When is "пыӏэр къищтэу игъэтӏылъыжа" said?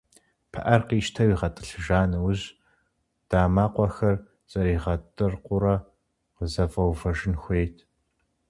0.51-2.01